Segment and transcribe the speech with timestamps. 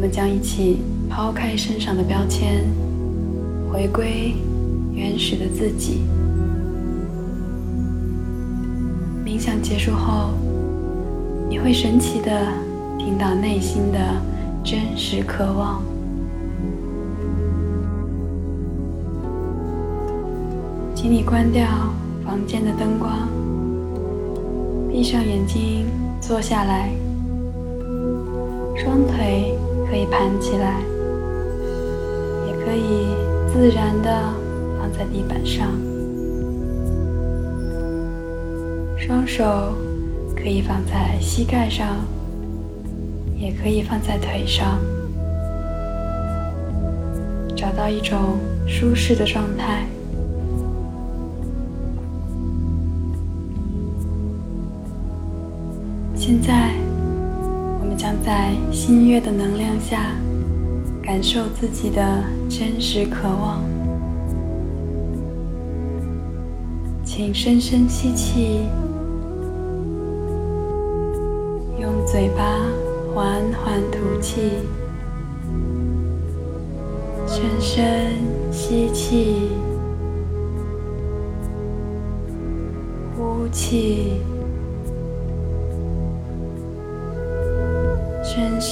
[0.00, 0.78] 我们将一起
[1.10, 2.64] 抛开身上的标签，
[3.70, 4.34] 回归
[4.94, 6.00] 原始的自己。
[9.22, 10.30] 冥想结束后，
[11.50, 12.30] 你会神奇的
[12.98, 13.98] 听到内心的
[14.64, 15.82] 真实渴望。
[20.94, 21.62] 请你关掉
[22.24, 23.28] 房间的灯光，
[24.90, 25.84] 闭上眼睛，
[26.22, 26.88] 坐下来，
[28.78, 29.54] 双腿
[29.90, 30.80] 可以盘起来，
[32.46, 33.08] 也可以
[33.52, 34.32] 自然的
[34.78, 35.66] 放在地板上，
[38.96, 39.74] 双手
[40.36, 41.96] 可以放在膝盖上，
[43.36, 44.78] 也可以放在腿上，
[47.56, 49.84] 找到一种舒适的状态。
[56.14, 56.74] 现在，
[58.24, 60.12] 在新月的能量下，
[61.02, 63.62] 感受自己的真实渴望。
[67.04, 68.60] 请深深吸气，
[71.80, 72.42] 用嘴巴
[73.14, 74.52] 缓缓吐气。
[77.26, 78.12] 深深
[78.52, 79.50] 吸气，
[83.16, 84.20] 呼气。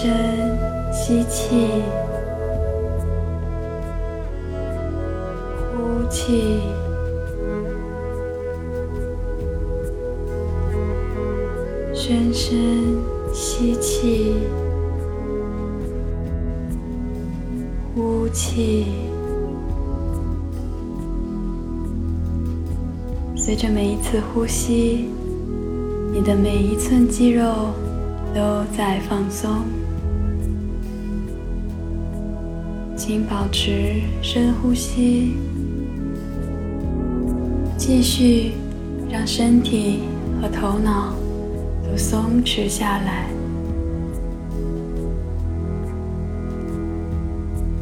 [0.00, 0.08] 深
[0.92, 1.82] 吸气，
[5.72, 6.60] 呼气，
[11.92, 12.96] 深深
[13.34, 14.36] 吸气，
[17.92, 18.86] 呼气。
[23.34, 25.08] 随着每一次呼吸，
[26.12, 27.72] 你的每一寸肌肉。
[28.34, 29.62] 都在放松，
[33.08, 35.32] 请保持深呼吸，
[37.74, 38.52] 继续
[39.10, 40.00] 让身体
[40.42, 41.14] 和头脑
[41.82, 43.30] 都松弛下来。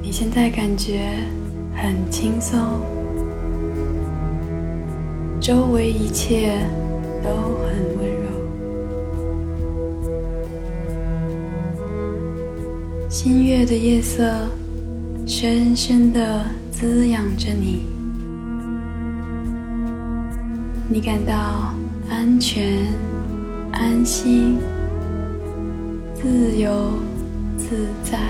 [0.00, 1.16] 你现在感觉
[1.74, 2.60] 很轻松，
[5.40, 6.56] 周围一切
[7.24, 7.30] 都
[7.64, 8.30] 很温柔。
[13.08, 14.22] 新月的夜色
[15.28, 17.84] 深深的滋养着你，
[20.88, 21.74] 你感到
[22.08, 22.86] 安全、
[23.72, 24.56] 安心、
[26.14, 26.92] 自由
[27.58, 28.20] 自在，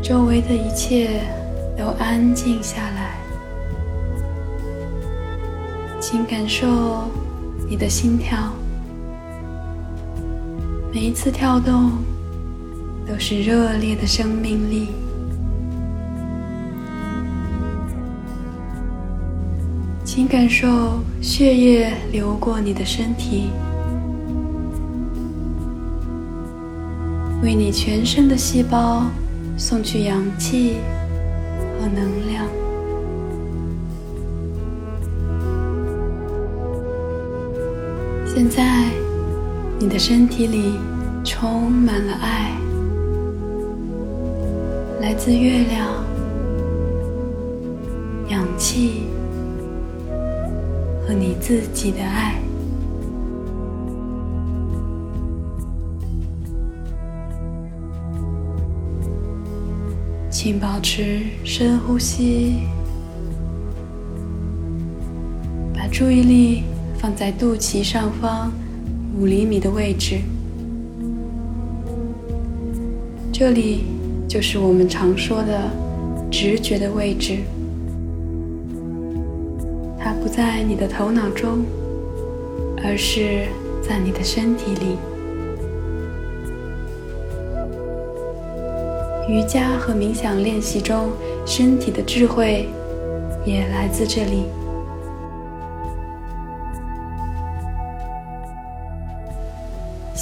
[0.00, 1.22] 周围的一切
[1.76, 3.16] 都安静下来。
[6.00, 7.10] 请感受
[7.68, 8.52] 你的心跳，
[10.92, 11.92] 每一次跳动
[13.06, 14.88] 都是热烈的生命力。
[20.04, 23.50] 请感受血液流过你的身体，
[27.42, 29.06] 为你全身的细胞
[29.56, 30.76] 送去氧气
[31.80, 32.63] 和能量。
[38.34, 38.90] 现在，
[39.78, 40.76] 你的身体里
[41.22, 42.50] 充满了爱，
[45.00, 46.04] 来自月亮、
[48.30, 49.04] 氧气
[51.06, 52.34] 和你自己的爱。
[60.28, 62.62] 请保持深呼吸，
[65.72, 66.64] 把注意力。
[67.04, 68.50] 放在肚脐上方
[69.20, 70.20] 五厘米的位置，
[73.30, 73.84] 这里
[74.26, 75.70] 就是我们常说的
[76.30, 77.40] 直觉的位置。
[79.98, 81.66] 它不在你的头脑中，
[82.82, 83.48] 而是
[83.86, 84.96] 在你的身体里。
[89.28, 91.10] 瑜伽和冥想练习中，
[91.44, 92.66] 身体的智慧
[93.44, 94.44] 也来自这里。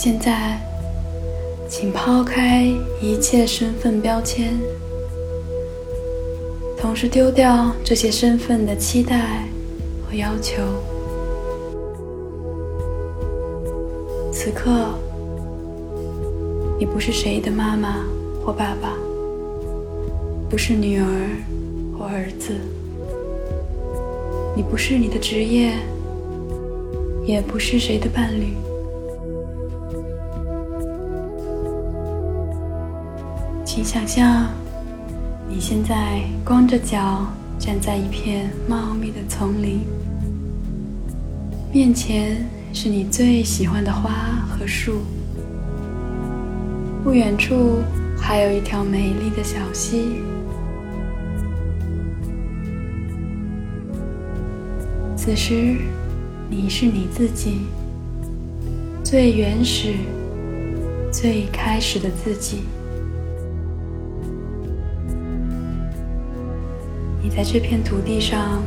[0.04, 0.58] 现在，
[1.68, 2.64] 请抛开
[3.00, 4.52] 一切身份标签，
[6.76, 9.44] 同时丢掉这些身份的期待
[10.04, 10.60] 和要求。
[14.32, 14.88] 此刻，
[16.80, 18.04] 你不是谁的妈妈
[18.44, 18.98] 或爸爸，
[20.50, 21.06] 不是女儿
[21.96, 22.54] 或儿子，
[24.56, 25.74] 你不是你的职业，
[27.24, 28.52] 也不是谁的伴侣。
[33.74, 34.50] 请想象，
[35.48, 37.26] 你现在光着脚
[37.58, 39.80] 站在一片茂密的丛林，
[41.72, 44.10] 面前是你最喜欢的花
[44.46, 45.00] 和树，
[47.02, 47.78] 不远处
[48.14, 50.16] 还有一条美丽的小溪。
[55.16, 55.78] 此时，
[56.50, 57.62] 你是你自己
[59.02, 59.94] 最原始、
[61.10, 62.64] 最开始的自己。
[67.22, 68.60] 你在这片土地上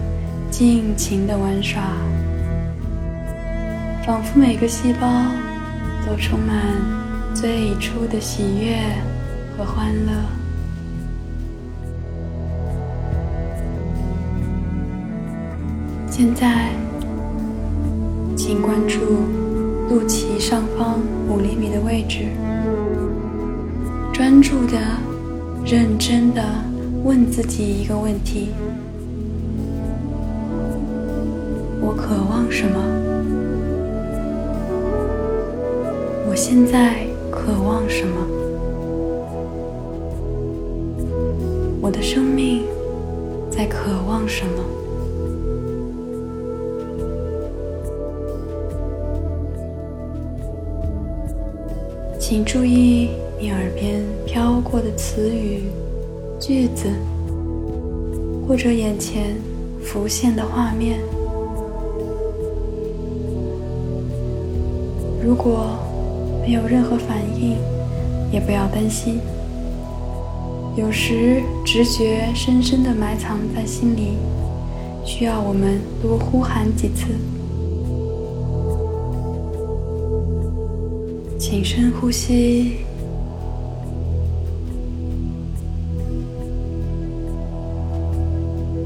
[0.49, 1.81] 尽情的玩耍，
[4.05, 5.07] 仿佛每个细胞
[6.05, 6.55] 都充满
[7.33, 8.77] 最初的喜悦
[9.57, 10.13] 和欢乐。
[16.09, 16.69] 现在，
[18.37, 18.99] 请关注
[19.89, 22.27] 肚脐上方五厘米的位置，
[24.13, 24.77] 专注的、
[25.65, 26.41] 认真的。
[27.05, 28.49] 问自己一个问题：
[31.79, 32.81] 我渴望什么？
[36.27, 38.27] 我现在渴望什么？
[41.79, 42.63] 我的生命
[43.51, 44.63] 在渴望什么？
[52.19, 55.65] 请注意你耳边飘过的词语。
[56.47, 56.85] 句子，
[58.47, 59.35] 或者眼前
[59.81, 60.99] 浮现的画面。
[65.23, 65.75] 如果
[66.43, 67.57] 没有任何反应，
[68.31, 69.19] 也不要担心。
[70.75, 74.09] 有时直觉深深的埋藏在心里，
[75.03, 77.07] 需要我们多呼喊几次。
[81.39, 82.84] 请深呼吸。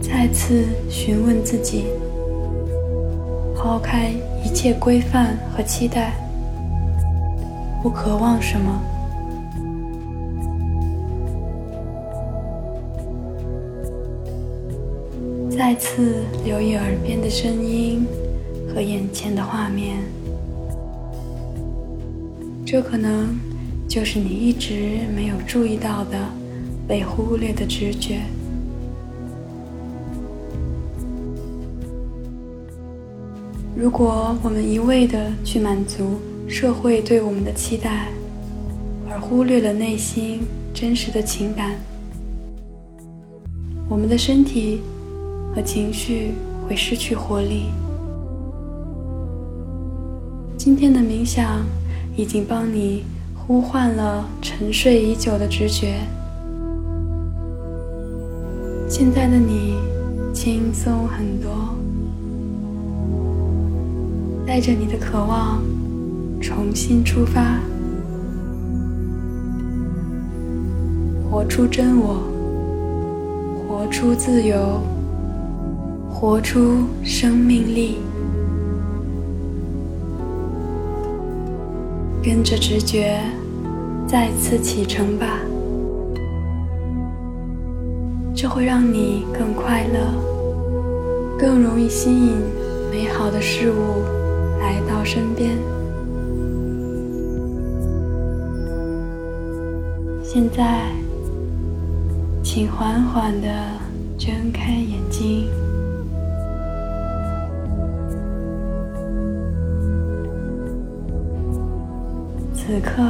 [0.02, 1.86] 再次询问自己，
[3.56, 4.12] 抛开
[4.44, 6.14] 一切规范和期待，
[7.84, 8.82] 我渴望什么？
[15.50, 18.06] 再次留意耳边的声音
[18.74, 19.98] 和眼前的画面，
[22.66, 23.38] 这可能
[23.88, 26.18] 就是你一直没有注意到的
[26.88, 28.22] 被忽略的直觉。
[33.82, 38.10] 如果我们一味的去满足社会对我们的期待，
[39.10, 40.42] 而忽略了内心
[40.74, 41.76] 真实的情感，
[43.88, 44.82] 我们的身体
[45.56, 46.34] 和情绪
[46.68, 47.68] 会失去活力。
[50.58, 51.66] 今天的冥想
[52.18, 56.02] 已经帮你呼唤了沉睡已久的直觉，
[58.90, 59.76] 现在的你
[60.34, 61.50] 轻松很多。
[64.50, 65.62] 带着你的渴望，
[66.42, 67.60] 重新出发，
[71.30, 72.24] 活出真我，
[73.56, 74.82] 活出自由，
[76.10, 78.00] 活出生命力，
[82.24, 83.20] 跟着直觉
[84.08, 85.28] 再次启程吧，
[88.34, 90.12] 这会让你更快乐，
[91.38, 92.32] 更容易吸引
[92.90, 94.19] 美好的事物。
[94.60, 95.58] 来到身边。
[100.24, 100.84] 现在，
[102.44, 103.48] 请缓缓的
[104.18, 105.48] 睁开眼睛。
[112.54, 113.02] 此刻，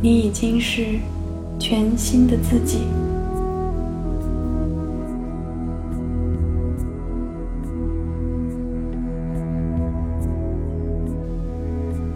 [0.00, 1.00] 你已经是
[1.58, 2.82] 全新的自己。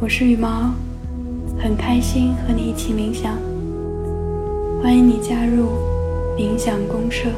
[0.02, 0.72] 我是羽毛，
[1.62, 3.36] 很开心和你一起冥想。
[4.82, 5.72] 欢迎你加入
[6.38, 7.28] 冥想公社。